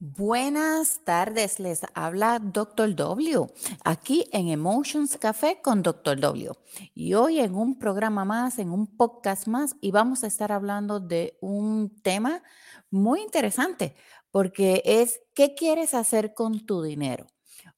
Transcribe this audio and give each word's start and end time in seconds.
Buenas 0.00 1.00
tardes, 1.02 1.58
les 1.58 1.80
habla 1.92 2.38
Dr. 2.38 2.94
W 2.94 3.48
aquí 3.82 4.28
en 4.30 4.46
Emotions 4.46 5.16
Café 5.18 5.60
con 5.60 5.82
Dr. 5.82 6.20
W. 6.20 6.52
Y 6.94 7.14
hoy 7.14 7.40
en 7.40 7.56
un 7.56 7.80
programa 7.80 8.24
más, 8.24 8.60
en 8.60 8.70
un 8.70 8.86
podcast 8.86 9.48
más, 9.48 9.74
y 9.80 9.90
vamos 9.90 10.22
a 10.22 10.28
estar 10.28 10.52
hablando 10.52 11.00
de 11.00 11.36
un 11.40 12.00
tema 12.00 12.44
muy 12.92 13.22
interesante, 13.22 13.96
porque 14.30 14.82
es 14.84 15.20
¿qué 15.34 15.56
quieres 15.56 15.94
hacer 15.94 16.32
con 16.32 16.64
tu 16.64 16.80
dinero? 16.80 17.26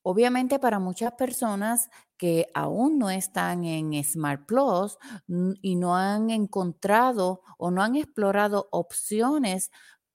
Obviamente 0.03 0.59
para 0.59 0.79
muchas 0.79 1.13
personas 1.13 1.89
que 2.19 2.49
aún 2.53 2.99
no 2.99 3.09
están 3.09 3.65
en 3.65 4.05
Smart 4.05 4.45
Plus 4.45 4.99
y 5.63 5.77
no 5.77 5.97
han 5.97 6.29
encontrado 6.29 7.41
o 7.57 7.71
no 7.71 7.83
han 7.83 7.97
explorado 7.97 8.69
opciones 8.73 9.71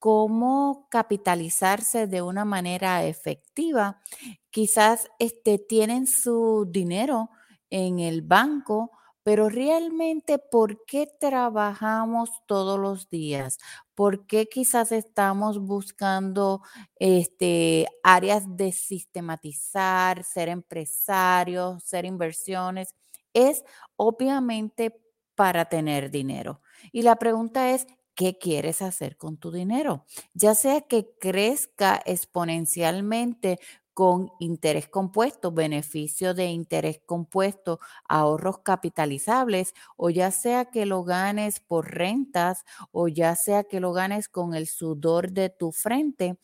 cómo 0.06 0.86
capitalizarse 0.92 2.06
de 2.06 2.22
una 2.22 2.46
manera 2.46 3.04
efectiva. 3.06 4.04
Quizás 4.52 5.10
este, 5.18 5.58
tienen 5.58 6.06
su 6.06 6.68
dinero 6.70 7.32
en 7.72 7.98
el 7.98 8.22
banco, 8.22 8.92
pero 9.24 9.50
realmente, 9.50 10.38
¿por 10.38 10.86
qué 10.86 11.08
trabajamos 11.20 12.30
todos 12.46 12.80
los 12.80 13.10
días? 13.10 13.58
¿Por 13.96 14.28
qué 14.28 14.46
quizás 14.46 14.92
estamos 14.92 15.58
buscando 15.58 16.62
este, 17.00 17.88
áreas 18.04 18.44
de 18.56 18.74
sistematizar, 18.74 20.24
ser 20.24 20.50
empresarios, 20.50 21.84
ser 21.84 22.06
inversiones? 22.06 22.94
Es 23.34 23.64
obviamente 23.96 25.02
para 25.34 25.66
tener 25.66 26.12
dinero. 26.12 26.62
Y 26.92 27.02
la 27.02 27.16
pregunta 27.16 27.72
es, 27.72 27.88
qué 28.16 28.38
quieres 28.38 28.82
hacer 28.82 29.18
con 29.18 29.38
tu 29.38 29.52
dinero, 29.52 30.06
ya 30.34 30.56
sea 30.56 30.82
que 30.82 31.12
crezca 31.20 32.02
exponencialmente 32.06 33.60
con 33.94 34.30
interés 34.40 34.90
compuesto, 34.90 35.52
beneficio 35.54 36.34
de 36.34 36.48
interés 36.48 37.00
compuesto, 37.06 37.80
ahorros 38.10 38.60
capitalizables, 38.60 39.74
o 39.96 40.10
ya 40.10 40.32
sea 40.32 40.66
que 40.66 40.86
lo 40.86 41.04
ganes 41.06 41.62
por 41.62 41.92
rentas, 41.94 42.66
o 42.92 43.08
ya 43.08 43.36
sea 43.38 43.64
que 43.64 43.80
lo 43.80 43.94
ganes 43.94 44.28
con 44.28 44.54
el 44.54 44.68
sudor 44.68 45.32
de 45.32 45.50
tu 45.50 45.72
frente. 45.72 46.38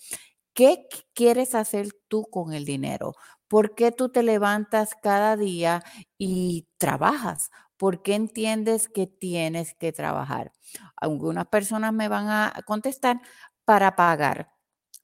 ¿Qué 0.54 0.88
quieres 1.14 1.56
hacer 1.56 1.90
tú 2.08 2.26
con 2.26 2.54
el 2.54 2.66
dinero? 2.66 3.16
¿Por 3.48 3.76
qué 3.76 3.92
tú 3.92 4.10
te 4.10 4.24
levantas 4.24 4.92
cada 5.02 5.38
día 5.38 5.84
y 6.18 6.68
trabajas? 6.78 7.50
¿Por 7.82 8.04
qué 8.04 8.14
entiendes 8.14 8.88
que 8.88 9.08
tienes 9.08 9.74
que 9.74 9.92
trabajar? 9.92 10.52
Algunas 10.98 11.48
personas 11.48 11.92
me 11.92 12.10
van 12.10 12.28
a 12.30 12.54
contestar 12.68 13.22
para 13.66 13.96
pagar, 13.96 14.52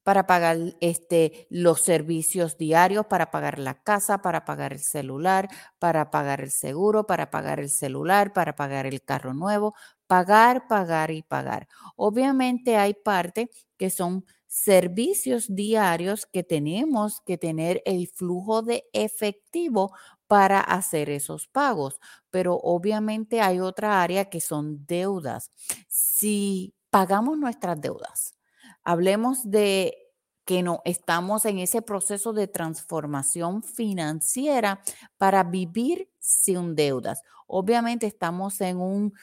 para 0.03 0.27
pagar 0.27 0.57
este, 0.79 1.47
los 1.49 1.81
servicios 1.81 2.55
diarios, 2.55 3.07
para 3.07 3.31
pagar 3.31 3.57
la 3.57 3.81
casa, 3.81 4.21
para 4.21 4.45
pagar 4.45 4.73
el 4.73 4.79
celular, 4.79 5.49
para 5.79 6.11
pagar 6.11 6.39
el 6.41 6.51
seguro, 6.51 7.07
para 7.07 7.31
pagar 7.31 7.59
el 7.59 7.71
celular, 7.71 8.31
para 8.31 8.55
pagar 8.55 8.85
el 8.85 9.01
carro 9.03 9.33
nuevo, 9.33 9.73
pagar, 10.05 10.67
pagar 10.67 11.09
y 11.09 11.23
pagar. 11.23 11.67
Obviamente 11.95 12.77
hay 12.77 12.93
parte 12.93 13.49
que 13.75 13.89
son 13.89 14.23
servicios 14.45 15.47
diarios 15.49 16.27
que 16.27 16.43
tenemos 16.43 17.21
que 17.25 17.39
tener 17.39 17.81
el 17.85 18.07
flujo 18.07 18.61
de 18.61 18.85
efectivo 18.93 19.91
para 20.27 20.59
hacer 20.59 21.09
esos 21.09 21.47
pagos. 21.47 21.99
Pero 22.29 22.55
obviamente 22.55 23.41
hay 23.41 23.59
otra 23.59 24.01
área 24.01 24.29
que 24.29 24.41
son 24.41 24.85
deudas. 24.85 25.51
Si 25.87 26.75
pagamos 26.89 27.37
nuestras 27.37 27.79
deudas, 27.79 28.35
hablemos 28.83 29.49
de 29.49 29.97
que 30.45 30.63
no 30.63 30.81
estamos 30.85 31.43
en 31.45 31.59
ese 31.59 31.81
proceso 31.81 32.31
de 32.31 32.47
transformación 32.47 33.63
financiera 33.63 34.81
para 35.17 35.43
vivir 35.43 36.09
sin 36.19 36.73
deudas. 36.73 37.21
Obviamente 37.47 38.07
estamos 38.07 38.61
en 38.61 38.77
un 38.77 39.13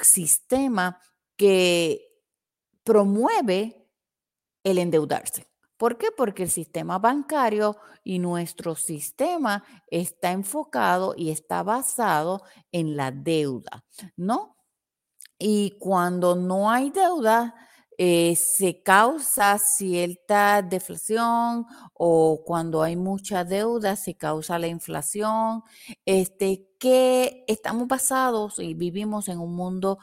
sistema 0.00 1.00
que 1.36 2.08
promueve 2.84 3.88
el 4.62 4.78
endeudarse. 4.78 5.47
¿Por 5.78 5.96
qué? 5.96 6.08
Porque 6.16 6.42
el 6.42 6.50
sistema 6.50 6.98
bancario 6.98 7.76
y 8.04 8.18
nuestro 8.18 8.74
sistema 8.74 9.64
está 9.86 10.32
enfocado 10.32 11.14
y 11.16 11.30
está 11.30 11.62
basado 11.62 12.42
en 12.72 12.96
la 12.96 13.12
deuda, 13.12 13.84
¿no? 14.16 14.56
Y 15.38 15.78
cuando 15.78 16.34
no 16.34 16.70
hay 16.70 16.90
deuda, 16.90 17.54
eh, 17.96 18.36
se 18.36 18.82
causa 18.82 19.58
cierta 19.58 20.62
deflación 20.62 21.66
o 21.94 22.42
cuando 22.44 22.82
hay 22.82 22.94
mucha 22.96 23.44
deuda 23.44 23.96
se 23.96 24.16
causa 24.16 24.58
la 24.58 24.68
inflación, 24.68 25.62
este, 26.06 26.67
que 26.78 27.44
estamos 27.48 27.88
basados 27.88 28.58
y 28.58 28.74
vivimos 28.74 29.28
en 29.28 29.40
un 29.40 29.54
mundo 29.54 29.98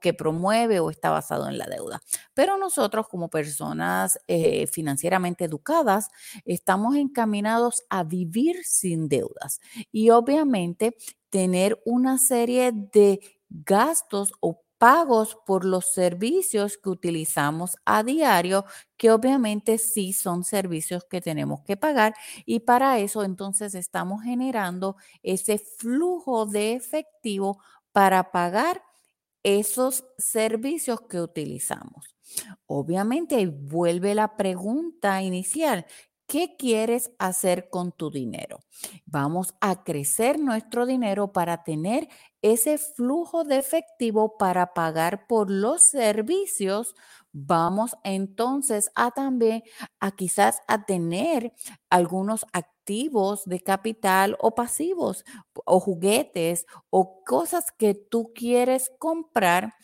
que 0.00 0.14
promueve 0.14 0.78
o 0.80 0.90
está 0.90 1.10
basado 1.10 1.48
en 1.48 1.58
la 1.58 1.66
deuda. 1.66 2.00
Pero 2.32 2.56
nosotros 2.56 3.08
como 3.08 3.28
personas 3.28 4.20
eh, 4.28 4.66
financieramente 4.68 5.44
educadas 5.44 6.10
estamos 6.44 6.96
encaminados 6.96 7.82
a 7.90 8.04
vivir 8.04 8.56
sin 8.64 9.08
deudas 9.08 9.60
y 9.90 10.10
obviamente 10.10 10.96
tener 11.30 11.80
una 11.84 12.18
serie 12.18 12.72
de 12.72 13.20
gastos 13.48 14.32
o 14.40 14.63
pagos 14.84 15.38
por 15.46 15.64
los 15.64 15.94
servicios 15.94 16.76
que 16.76 16.90
utilizamos 16.90 17.78
a 17.86 18.02
diario, 18.02 18.66
que 18.98 19.10
obviamente 19.10 19.78
sí 19.78 20.12
son 20.12 20.44
servicios 20.44 21.06
que 21.08 21.22
tenemos 21.22 21.62
que 21.62 21.78
pagar 21.78 22.14
y 22.44 22.60
para 22.60 22.98
eso 22.98 23.24
entonces 23.24 23.74
estamos 23.74 24.22
generando 24.22 24.96
ese 25.22 25.56
flujo 25.56 26.44
de 26.44 26.74
efectivo 26.74 27.62
para 27.92 28.30
pagar 28.30 28.82
esos 29.42 30.04
servicios 30.18 31.00
que 31.08 31.18
utilizamos. 31.18 32.14
Obviamente 32.66 33.46
vuelve 33.46 34.14
la 34.14 34.36
pregunta 34.36 35.22
inicial, 35.22 35.86
¿Qué 36.26 36.56
quieres 36.56 37.12
hacer 37.18 37.68
con 37.68 37.92
tu 37.92 38.10
dinero? 38.10 38.60
Vamos 39.04 39.54
a 39.60 39.84
crecer 39.84 40.38
nuestro 40.38 40.86
dinero 40.86 41.32
para 41.32 41.64
tener 41.64 42.08
ese 42.44 42.76
flujo 42.76 43.44
de 43.44 43.56
efectivo 43.56 44.36
para 44.36 44.74
pagar 44.74 45.26
por 45.26 45.50
los 45.50 45.80
servicios. 45.90 46.94
Vamos 47.36 47.96
entonces 48.04 48.90
a 48.94 49.10
también 49.10 49.62
a 50.00 50.12
quizás 50.12 50.60
a 50.68 50.84
tener 50.84 51.52
algunos 51.90 52.46
activos 52.52 53.42
de 53.46 53.60
capital 53.60 54.36
o 54.40 54.54
pasivos 54.54 55.24
o 55.64 55.80
juguetes 55.80 56.64
o 56.90 57.24
cosas 57.24 57.64
que 57.76 57.94
tú 57.94 58.32
quieres 58.34 58.92
comprar 59.00 59.74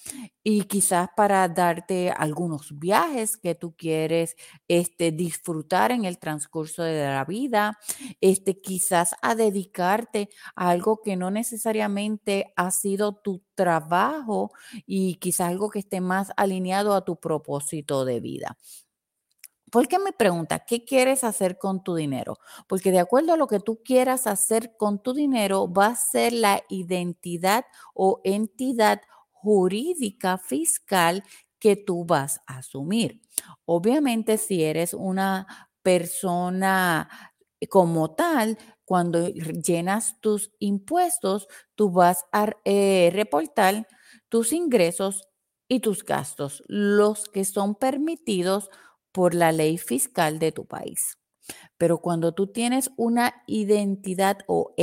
y 0.43 0.63
quizás 0.65 1.09
para 1.17 1.47
darte 1.49 2.11
algunos 2.11 2.79
viajes 2.79 3.37
que 3.37 3.55
tú 3.55 3.75
quieres 3.77 4.37
este, 4.69 5.13
disfrutar 5.13 5.93
en 5.93 6.05
el 6.05 6.19
transcurso 6.19 6.83
de 6.83 7.05
la 7.05 7.25
vida, 7.25 7.79
este, 8.21 8.61
quizás 8.61 9.15
a 9.23 9.35
dedicarte 9.35 10.29
a 10.57 10.71
algo 10.71 11.01
que 11.03 11.17
no 11.17 11.31
necesariamente 11.31 12.53
ha 12.57 12.71
sido 12.71 13.15
tu 13.17 13.43
trabajo 13.55 14.53
y 14.87 15.17
quizás 15.17 15.49
algo 15.51 15.69
que 15.71 15.81
esté 15.81 16.01
más 16.01 16.33
alineado 16.37 16.95
a 16.95 17.05
tu 17.05 17.17
propósito 17.17 17.40
de 18.05 18.21
vida. 18.21 18.57
¿Por 19.71 19.87
qué 19.87 19.99
me 19.99 20.13
pregunta 20.13 20.65
qué 20.67 20.85
quieres 20.85 21.23
hacer 21.23 21.57
con 21.57 21.85
tu 21.85 21.95
dinero? 21.95 22.39
Porque 22.67 22.91
de 22.91 22.99
acuerdo 22.99 23.35
a 23.35 23.37
lo 23.37 23.47
que 23.47 23.61
tú 23.61 23.81
quieras 23.85 24.27
hacer 24.27 24.77
con 24.77 25.01
tu 25.01 25.15
dinero, 25.15 25.73
va 25.73 25.87
a 25.87 25.97
ser 25.97 26.33
la 26.33 26.63
identidad 26.69 27.65
o 27.95 28.21
entidad 28.25 29.01
jurídica 29.31 30.39
fiscal 30.39 31.23
que 31.61 31.77
tú 31.77 32.05
vas 32.05 32.41
a 32.47 32.59
asumir. 32.59 33.21
Obviamente, 33.65 34.39
si 34.39 34.65
eres 34.65 34.93
una 34.93 35.47
persona 35.83 37.09
como 37.69 38.15
tal, 38.15 38.59
cuando 38.85 39.29
llenas 39.29 40.21
tus 40.21 40.51
impuestos, 40.59 41.47
tú 41.77 41.93
vas 41.93 42.25
a 42.33 42.49
eh, 42.65 43.11
reportar 43.13 43.87
tus 44.29 44.53
ingresos 44.53 45.30
y 45.71 45.81
tus 45.81 46.05
gastos, 46.05 46.65
los 46.67 47.29
que 47.29 47.45
son 47.45 47.77
permitidos 47.77 48.69
por 49.13 49.35
la 49.35 49.53
ley 49.53 49.79
fiscal 49.79 50.41
de 50.41 50.51
tu 50.51 50.67
país. 50.67 51.17
Pero 51.79 51.99
cuando 51.99 52.35
tú 52.35 52.49
tienes 52.49 52.91
una 52.97 53.43
identidad 53.47 54.39
o 54.49 54.75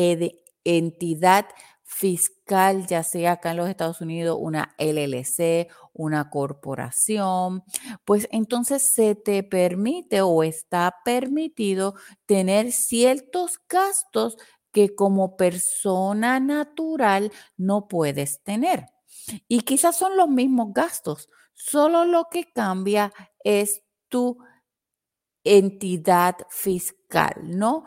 entidad 0.64 1.46
fiscal, 1.84 2.88
ya 2.88 3.04
sea 3.04 3.34
acá 3.34 3.52
en 3.52 3.58
los 3.58 3.70
Estados 3.70 4.00
Unidos 4.00 4.38
una 4.40 4.76
LLC, 4.78 5.68
una 5.94 6.30
corporación, 6.30 7.64
pues 8.06 8.30
entonces 8.32 8.90
se 8.90 9.16
te 9.16 9.44
permite 9.44 10.22
o 10.22 10.42
está 10.42 10.96
permitido 11.04 11.96
tener 12.26 12.72
ciertos 12.72 13.60
gastos 13.68 14.38
que 14.72 14.96
como 14.96 15.36
persona 15.36 16.40
natural 16.40 17.32
no 17.58 17.90
puedes 17.90 18.42
tener. 18.44 18.86
Y 19.48 19.62
quizás 19.62 19.98
son 19.98 20.18
los 20.18 20.30
mismos 20.30 20.74
gastos, 20.74 21.30
solo 21.54 22.06
lo 22.06 22.26
que 22.30 22.52
cambia 22.52 23.12
es 23.44 23.84
tu 24.10 24.38
entidad 25.44 26.36
fiscal, 26.50 27.36
¿no? 27.44 27.86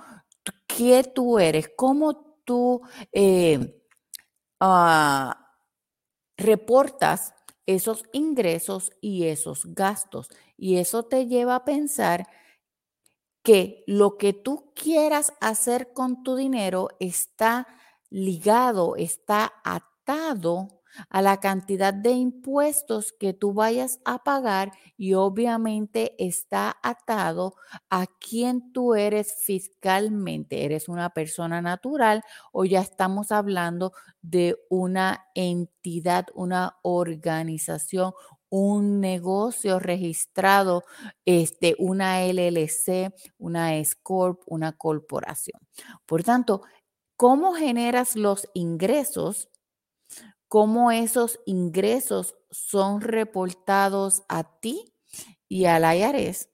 ¿Qué 0.67 1.05
tú 1.05 1.39
eres? 1.39 1.71
¿Cómo 1.77 2.41
tú 2.45 2.81
eh, 3.13 3.83
ah, 4.61 5.57
reportas 6.37 7.35
esos 7.67 8.05
ingresos 8.13 8.93
y 9.01 9.27
esos 9.27 9.67
gastos? 9.75 10.29
Y 10.57 10.77
eso 10.79 11.05
te 11.05 11.27
lleva 11.27 11.57
a 11.57 11.65
pensar 11.65 12.27
que 13.43 13.85
lo 13.87 14.17
que 14.17 14.33
tú 14.33 14.73
quieras 14.75 15.33
hacer 15.41 15.93
con 15.93 16.23
tu 16.23 16.37
dinero 16.37 16.89
está 16.99 17.67
ligado, 18.11 18.97
está 18.97 19.53
atado 19.65 20.80
a 21.09 21.23
la 21.23 21.39
cantidad 21.41 21.95
de 21.95 22.13
impuestos 22.13 23.13
que 23.13 23.33
tú 23.33 23.53
vayas 23.53 24.01
a 24.05 24.23
pagar 24.23 24.73
y 24.97 25.15
obviamente 25.15 26.15
está 26.19 26.77
atado 26.83 27.55
a 27.91 28.07
quién 28.07 28.73
tú 28.73 28.95
eres 28.95 29.35
fiscalmente. 29.45 30.65
¿Eres 30.65 30.89
una 30.89 31.11
persona 31.11 31.63
natural 31.63 32.23
o 32.53 32.65
ya 32.65 32.81
estamos 32.81 33.33
hablando 33.33 33.93
de 34.23 34.57
una 34.69 35.27
entidad, 35.35 36.27
una 36.35 36.77
organización, 36.83 38.13
un 38.49 39.01
negocio 39.01 39.79
registrado, 39.79 40.85
este, 41.25 41.77
una 41.79 42.25
LLC, 42.25 43.15
una 43.39 43.77
S-Corp, 43.77 44.43
una 44.47 44.73
corporación? 44.73 45.61
Por 46.07 46.23
tanto, 46.25 46.63
¿cómo 47.17 47.55
generas 47.55 48.17
los 48.17 48.49
ingresos? 48.55 49.49
Cómo 50.51 50.91
esos 50.91 51.39
ingresos 51.47 52.35
son 52.51 53.01
reportados 53.03 54.25
a 54.29 54.59
ti 54.61 54.93
y 55.49 55.67
al 55.67 55.85
IRS. 55.97 56.49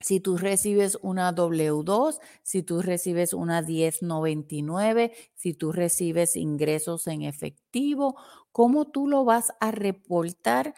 Si 0.00 0.18
tú 0.18 0.36
recibes 0.38 0.98
una 1.02 1.32
W2, 1.32 2.20
si 2.42 2.64
tú 2.64 2.82
recibes 2.82 3.32
una 3.32 3.62
1099, 3.62 5.12
si 5.36 5.54
tú 5.54 5.70
recibes 5.70 6.34
ingresos 6.34 7.06
en 7.06 7.22
efectivo, 7.22 8.16
¿cómo 8.50 8.86
tú 8.90 9.06
lo 9.06 9.24
vas 9.24 9.52
a 9.60 9.70
reportar? 9.70 10.74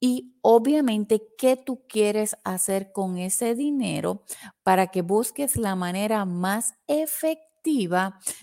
Y 0.00 0.36
obviamente, 0.42 1.22
¿qué 1.38 1.56
tú 1.56 1.84
quieres 1.88 2.36
hacer 2.44 2.90
con 2.92 3.18
ese 3.18 3.54
dinero 3.54 4.24
para 4.64 4.88
que 4.88 5.02
busques 5.02 5.56
la 5.56 5.76
manera 5.76 6.24
más 6.24 6.74
efectiva? 6.88 7.55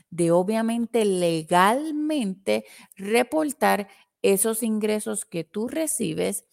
De 0.09 0.31
obviamente 0.31 1.05
legalmente 1.05 2.65
reportar 2.95 3.87
esos 4.21 4.63
ingresos 4.63 5.25
que 5.25 5.43
tú 5.43 5.67
recibes 5.67 6.45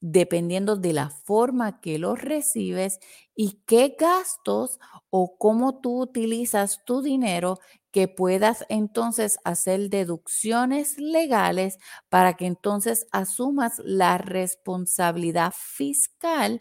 dependiendo 0.00 0.76
de 0.76 0.92
la 0.92 1.10
forma 1.10 1.80
que 1.80 1.98
los 1.98 2.20
recibes 2.20 3.00
y 3.34 3.62
qué 3.66 3.96
gastos 3.98 4.78
o 5.10 5.36
cómo 5.38 5.80
tú 5.80 6.00
utilizas 6.02 6.84
tu 6.84 7.02
dinero 7.02 7.58
que 7.90 8.06
puedas 8.06 8.64
entonces 8.68 9.38
hacer 9.44 9.90
deducciones 9.90 10.98
legales 10.98 11.78
para 12.08 12.34
que 12.34 12.46
entonces 12.46 13.06
asumas 13.10 13.80
la 13.84 14.18
responsabilidad 14.18 15.52
fiscal 15.56 16.60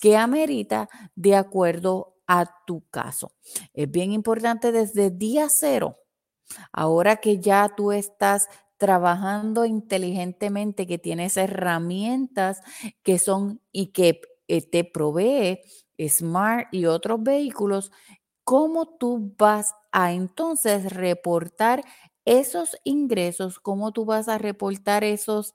que 0.00 0.16
amerita 0.16 0.88
de 1.14 1.36
acuerdo 1.36 2.14
a 2.28 2.46
tu 2.66 2.82
caso. 2.90 3.32
Es 3.74 3.90
bien 3.90 4.12
importante 4.12 4.72
desde 4.72 5.10
día 5.10 5.48
cero, 5.50 5.98
ahora 6.72 7.16
que 7.16 7.38
ya 7.40 7.68
tú 7.76 7.92
estás 7.92 8.48
trabajando 8.78 9.64
inteligentemente, 9.64 10.86
que 10.86 10.98
tienes 10.98 11.36
herramientas 11.36 12.60
que 13.02 13.18
son 13.18 13.60
y 13.72 13.88
que 13.88 14.20
eh, 14.48 14.62
te 14.62 14.84
provee 14.84 15.60
Smart 16.08 16.68
y 16.72 16.86
otros 16.86 17.22
vehículos, 17.22 17.90
¿cómo 18.44 18.86
tú 18.98 19.34
vas 19.38 19.74
a 19.92 20.12
entonces 20.12 20.92
reportar 20.92 21.84
esos 22.24 22.76
ingresos? 22.84 23.58
¿Cómo 23.60 23.92
tú 23.92 24.04
vas 24.04 24.28
a 24.28 24.38
reportar 24.38 25.04
esos, 25.04 25.54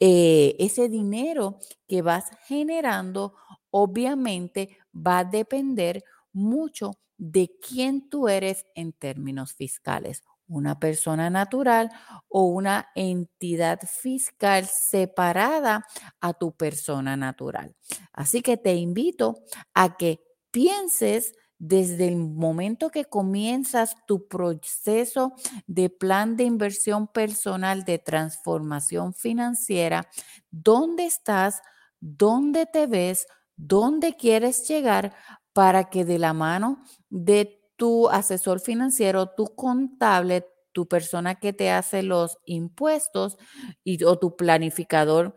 eh, 0.00 0.56
ese 0.58 0.88
dinero 0.88 1.58
que 1.88 2.02
vas 2.02 2.26
generando? 2.46 3.34
Obviamente 3.70 4.78
va 5.06 5.20
a 5.20 5.24
depender 5.24 6.04
mucho 6.32 6.92
de 7.16 7.50
quién 7.60 8.08
tú 8.08 8.28
eres 8.28 8.66
en 8.74 8.92
términos 8.92 9.54
fiscales, 9.54 10.22
una 10.46 10.78
persona 10.78 11.30
natural 11.30 11.90
o 12.28 12.44
una 12.44 12.88
entidad 12.94 13.80
fiscal 13.86 14.66
separada 14.66 15.84
a 16.20 16.32
tu 16.32 16.52
persona 16.52 17.16
natural. 17.16 17.74
Así 18.12 18.40
que 18.40 18.56
te 18.56 18.74
invito 18.74 19.42
a 19.74 19.96
que 19.96 20.20
pienses 20.50 21.34
desde 21.58 22.06
el 22.06 22.16
momento 22.16 22.90
que 22.90 23.04
comienzas 23.04 23.96
tu 24.06 24.28
proceso 24.28 25.34
de 25.66 25.90
plan 25.90 26.36
de 26.36 26.44
inversión 26.44 27.08
personal 27.08 27.84
de 27.84 27.98
transformación 27.98 29.12
financiera, 29.12 30.08
dónde 30.50 31.04
estás, 31.04 31.60
dónde 32.00 32.66
te 32.66 32.86
ves, 32.86 33.26
dónde 33.58 34.14
quieres 34.14 34.66
llegar 34.66 35.14
para 35.52 35.90
que 35.90 36.04
de 36.06 36.18
la 36.18 36.32
mano 36.32 36.82
de 37.10 37.60
tu 37.76 38.08
asesor 38.08 38.60
financiero, 38.60 39.34
tu 39.36 39.54
contable, 39.54 40.46
tu 40.72 40.86
persona 40.86 41.34
que 41.34 41.52
te 41.52 41.70
hace 41.70 42.02
los 42.02 42.38
impuestos 42.44 43.36
y, 43.84 44.02
o 44.04 44.18
tu 44.18 44.36
planificador 44.36 45.36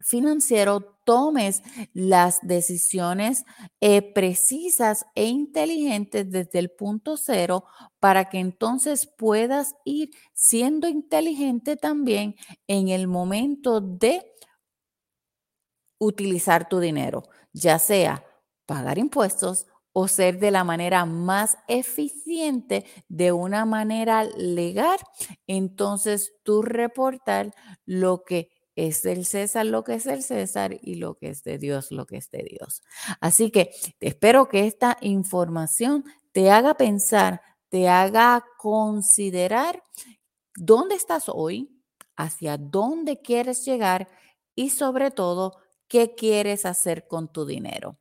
financiero 0.00 0.98
tomes 1.04 1.62
las 1.92 2.40
decisiones 2.42 3.44
eh, 3.80 4.02
precisas 4.02 5.06
e 5.14 5.26
inteligentes 5.26 6.30
desde 6.30 6.58
el 6.58 6.70
punto 6.70 7.16
cero 7.16 7.64
para 8.00 8.26
que 8.26 8.38
entonces 8.38 9.06
puedas 9.06 9.74
ir 9.84 10.10
siendo 10.34 10.88
inteligente 10.88 11.76
también 11.76 12.36
en 12.66 12.88
el 12.88 13.08
momento 13.08 13.80
de 13.80 14.22
utilizar 15.98 16.68
tu 16.68 16.80
dinero, 16.80 17.24
ya 17.52 17.78
sea 17.78 18.24
pagar 18.66 18.98
impuestos 18.98 19.66
o 19.92 20.08
ser 20.08 20.38
de 20.40 20.50
la 20.50 20.64
manera 20.64 21.04
más 21.04 21.56
eficiente, 21.68 22.84
de 23.08 23.32
una 23.32 23.64
manera 23.64 24.24
legal, 24.24 24.98
entonces 25.46 26.32
tú 26.42 26.62
reportar 26.62 27.54
lo 27.86 28.24
que 28.24 28.50
es 28.76 29.02
del 29.02 29.24
César 29.24 29.66
lo 29.66 29.84
que 29.84 29.94
es 29.94 30.06
el 30.06 30.22
César 30.22 30.78
y 30.82 30.96
lo 30.96 31.14
que 31.14 31.28
es 31.28 31.44
de 31.44 31.58
Dios 31.58 31.92
lo 31.92 32.06
que 32.06 32.16
es 32.16 32.30
de 32.30 32.42
Dios. 32.42 32.82
Así 33.20 33.50
que 33.50 33.70
espero 34.00 34.48
que 34.48 34.66
esta 34.66 34.96
información 35.00 36.04
te 36.32 36.50
haga 36.50 36.74
pensar, 36.74 37.40
te 37.68 37.88
haga 37.88 38.44
considerar 38.58 39.82
dónde 40.56 40.96
estás 40.96 41.24
hoy, 41.28 41.70
hacia 42.16 42.58
dónde 42.58 43.20
quieres 43.20 43.64
llegar 43.64 44.08
y 44.54 44.70
sobre 44.70 45.10
todo 45.10 45.52
qué 45.94 46.16
quieres 46.16 46.66
hacer 46.66 47.06
con 47.06 47.32
tu 47.32 47.46
dinero. 47.46 47.98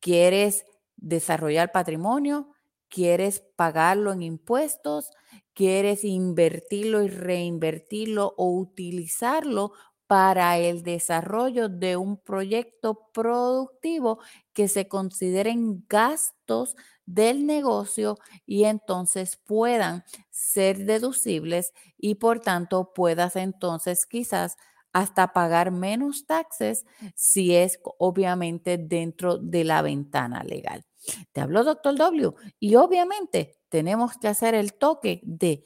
¿Quieres 0.00 0.64
desarrollar 0.96 1.70
patrimonio? 1.70 2.48
¿Quieres 2.88 3.44
pagarlo 3.54 4.12
en 4.12 4.22
impuestos? 4.22 5.12
¿Quieres 5.54 6.02
invertirlo 6.02 7.04
y 7.04 7.06
reinvertirlo 7.06 8.34
o 8.36 8.50
utilizarlo 8.58 9.70
para 10.08 10.58
el 10.58 10.82
desarrollo 10.82 11.68
de 11.68 11.96
un 11.96 12.16
proyecto 12.16 13.08
productivo 13.14 14.18
que 14.52 14.66
se 14.66 14.88
consideren 14.88 15.84
gastos 15.88 16.74
del 17.06 17.46
negocio 17.46 18.16
y 18.46 18.64
entonces 18.64 19.36
puedan 19.36 20.02
ser 20.30 20.78
deducibles 20.86 21.72
y 21.98 22.16
por 22.16 22.40
tanto 22.40 22.92
puedas 22.94 23.36
entonces 23.36 24.06
quizás 24.06 24.56
hasta 24.92 25.32
pagar 25.32 25.70
menos 25.70 26.26
taxes 26.26 26.84
si 27.14 27.54
es 27.54 27.80
obviamente 27.98 28.78
dentro 28.78 29.38
de 29.38 29.64
la 29.64 29.82
ventana 29.82 30.42
legal. 30.44 30.84
Te 31.32 31.40
habló 31.40 31.64
doctor 31.64 31.96
W 31.96 32.34
y 32.58 32.74
obviamente 32.76 33.60
tenemos 33.68 34.16
que 34.18 34.28
hacer 34.28 34.54
el 34.54 34.74
toque 34.74 35.20
de 35.24 35.64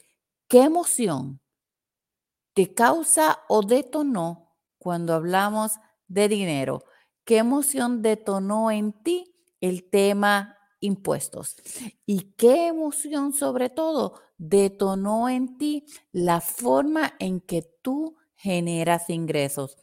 qué 0.49 0.63
emoción 0.63 1.41
te 2.55 2.75
causa 2.75 3.41
o 3.49 3.63
detonó 3.63 4.55
cuando 4.79 5.15
hablamos 5.15 5.73
de 6.09 6.29
dinero. 6.29 6.85
¿Qué 7.25 7.39
emoción 7.39 8.03
detonó 8.03 8.71
en 8.71 8.93
ti 8.93 9.35
el 9.61 9.89
tema 9.89 10.59
impuestos? 10.81 11.57
¿Y 12.05 12.35
qué 12.35 12.67
emoción 12.67 13.33
sobre 13.33 13.71
todo 13.71 14.21
detonó 14.37 15.29
en 15.29 15.57
ti 15.57 15.87
la 16.11 16.41
forma 16.41 17.15
en 17.21 17.41
que 17.41 17.63
tú 17.81 18.17
generas 18.43 19.09
ingresos. 19.09 19.79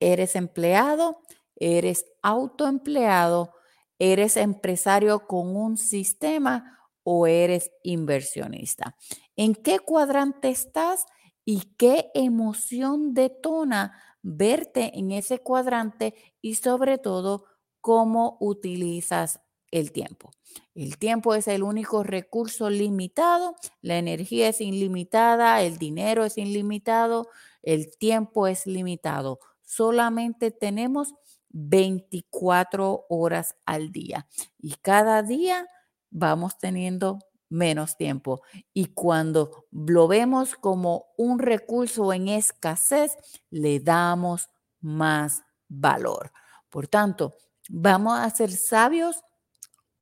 Eres 0.00 0.34
empleado, 0.34 1.18
eres 1.56 2.06
autoempleado, 2.22 3.52
eres 3.98 4.36
empresario 4.38 5.26
con 5.26 5.54
un 5.54 5.76
sistema 5.76 6.78
o 7.02 7.26
eres 7.26 7.70
inversionista. 7.82 8.96
¿En 9.36 9.54
qué 9.54 9.78
cuadrante 9.78 10.48
estás 10.48 11.04
y 11.44 11.74
qué 11.76 12.10
emoción 12.14 13.12
detona 13.12 14.02
verte 14.22 14.98
en 14.98 15.10
ese 15.10 15.40
cuadrante 15.40 16.14
y 16.40 16.54
sobre 16.54 16.96
todo 16.96 17.44
cómo 17.80 18.38
utilizas 18.40 19.40
el 19.70 19.92
tiempo. 19.92 20.30
El 20.74 20.98
tiempo 20.98 21.34
es 21.34 21.48
el 21.48 21.62
único 21.62 22.02
recurso 22.02 22.70
limitado, 22.70 23.56
la 23.82 23.98
energía 23.98 24.48
es 24.48 24.60
ilimitada, 24.60 25.62
el 25.62 25.78
dinero 25.78 26.24
es 26.24 26.38
ilimitado, 26.38 27.28
el 27.62 27.96
tiempo 27.96 28.46
es 28.46 28.66
limitado. 28.66 29.40
Solamente 29.62 30.50
tenemos 30.50 31.14
24 31.50 33.06
horas 33.08 33.56
al 33.66 33.90
día 33.92 34.26
y 34.58 34.74
cada 34.82 35.22
día 35.22 35.66
vamos 36.10 36.58
teniendo 36.58 37.18
menos 37.48 37.96
tiempo. 37.96 38.42
Y 38.72 38.86
cuando 38.86 39.66
lo 39.70 40.08
vemos 40.08 40.54
como 40.54 41.06
un 41.16 41.38
recurso 41.38 42.12
en 42.12 42.28
escasez, 42.28 43.16
le 43.50 43.80
damos 43.80 44.48
más 44.80 45.42
valor. 45.68 46.32
Por 46.70 46.88
tanto, 46.88 47.34
vamos 47.68 48.18
a 48.18 48.28
ser 48.30 48.50
sabios 48.50 49.22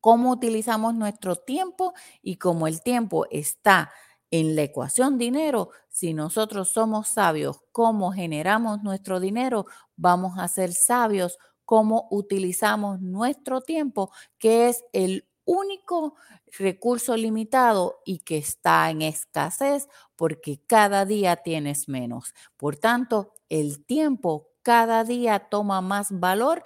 cómo 0.06 0.30
utilizamos 0.30 0.94
nuestro 0.94 1.34
tiempo 1.34 1.92
y 2.22 2.36
como 2.36 2.68
el 2.68 2.80
tiempo 2.80 3.26
está 3.28 3.90
en 4.30 4.54
la 4.54 4.62
ecuación 4.62 5.18
dinero, 5.18 5.70
si 5.88 6.14
nosotros 6.14 6.68
somos 6.68 7.08
sabios 7.08 7.58
cómo 7.72 8.12
generamos 8.12 8.84
nuestro 8.84 9.18
dinero, 9.18 9.66
vamos 9.96 10.38
a 10.38 10.46
ser 10.46 10.72
sabios 10.74 11.38
cómo 11.64 12.06
utilizamos 12.12 13.00
nuestro 13.00 13.62
tiempo, 13.62 14.12
que 14.38 14.68
es 14.68 14.84
el 14.92 15.26
único 15.44 16.14
recurso 16.56 17.16
limitado 17.16 18.00
y 18.04 18.20
que 18.20 18.38
está 18.38 18.88
en 18.90 19.02
escasez 19.02 19.88
porque 20.14 20.62
cada 20.68 21.04
día 21.04 21.34
tienes 21.34 21.88
menos. 21.88 22.32
Por 22.56 22.76
tanto, 22.76 23.32
el 23.48 23.84
tiempo 23.84 24.50
cada 24.62 25.02
día 25.02 25.48
toma 25.50 25.80
más 25.80 26.12
valor 26.12 26.62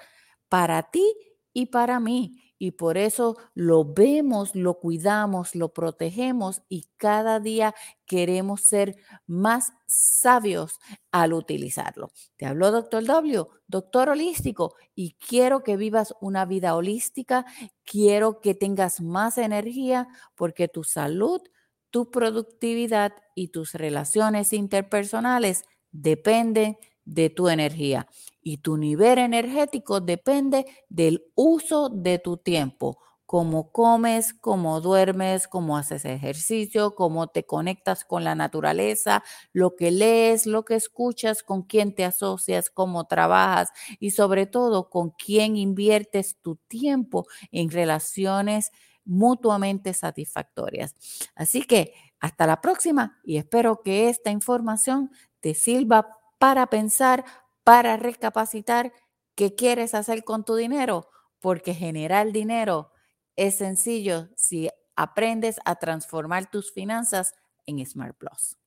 para 0.50 0.90
ti 0.90 1.14
y 1.54 1.66
para 1.66 2.00
mí 2.00 2.49
y 2.62 2.72
por 2.72 2.98
eso 2.98 3.38
lo 3.54 3.86
vemos, 3.86 4.54
lo 4.54 4.78
cuidamos, 4.78 5.54
lo 5.54 5.72
protegemos 5.72 6.60
y 6.68 6.90
cada 6.98 7.40
día 7.40 7.74
queremos 8.04 8.60
ser 8.60 8.96
más 9.26 9.72
sabios 9.86 10.78
al 11.10 11.32
utilizarlo. 11.32 12.12
Te 12.36 12.44
habló 12.44 12.70
doctor 12.70 13.02
W, 13.02 13.46
doctor 13.66 14.10
holístico, 14.10 14.74
y 14.94 15.14
quiero 15.14 15.62
que 15.64 15.78
vivas 15.78 16.14
una 16.20 16.44
vida 16.44 16.76
holística, 16.76 17.46
quiero 17.82 18.42
que 18.42 18.54
tengas 18.54 19.00
más 19.00 19.38
energía 19.38 20.08
porque 20.34 20.68
tu 20.68 20.84
salud, 20.84 21.40
tu 21.88 22.10
productividad 22.10 23.14
y 23.34 23.48
tus 23.48 23.72
relaciones 23.72 24.52
interpersonales 24.52 25.64
dependen 25.92 26.76
de 27.06 27.30
tu 27.30 27.48
energía 27.48 28.06
y 28.42 28.58
tu 28.58 28.76
nivel 28.76 29.18
energético 29.18 30.00
depende 30.00 30.66
del 30.88 31.24
uso 31.34 31.88
de 31.88 32.18
tu 32.18 32.36
tiempo, 32.36 32.98
cómo 33.30 33.70
comes, 33.70 34.34
cómo 34.34 34.80
duermes, 34.80 35.46
cómo 35.46 35.76
haces 35.76 36.04
ejercicio, 36.04 36.96
cómo 36.96 37.28
te 37.28 37.44
conectas 37.44 38.04
con 38.04 38.24
la 38.24 38.34
naturaleza, 38.34 39.22
lo 39.52 39.76
que 39.76 39.92
lees, 39.92 40.46
lo 40.46 40.64
que 40.64 40.74
escuchas, 40.74 41.44
con 41.44 41.62
quién 41.62 41.94
te 41.94 42.04
asocias, 42.04 42.70
cómo 42.70 43.04
trabajas 43.04 43.70
y 44.00 44.10
sobre 44.10 44.46
todo 44.46 44.90
con 44.90 45.10
quién 45.10 45.56
inviertes 45.56 46.38
tu 46.42 46.56
tiempo 46.56 47.26
en 47.52 47.70
relaciones 47.70 48.72
mutuamente 49.04 49.94
satisfactorias. 49.94 50.96
Así 51.36 51.62
que 51.62 51.94
hasta 52.18 52.48
la 52.48 52.60
próxima 52.60 53.20
y 53.24 53.36
espero 53.36 53.82
que 53.82 54.08
esta 54.08 54.30
información 54.32 55.10
te 55.40 55.54
sirva 55.54 56.18
para 56.38 56.66
pensar, 56.66 57.24
para 57.64 57.96
recapacitar 57.96 58.92
qué 59.34 59.54
quieres 59.54 59.94
hacer 59.94 60.24
con 60.24 60.44
tu 60.44 60.54
dinero, 60.56 61.08
porque 61.40 61.74
generar 61.74 62.32
dinero 62.32 62.92
es 63.36 63.56
sencillo 63.56 64.28
si 64.36 64.68
aprendes 64.96 65.58
a 65.64 65.76
transformar 65.76 66.50
tus 66.50 66.72
finanzas 66.72 67.32
en 67.66 67.84
Smart 67.86 68.16
Plus. 68.18 68.59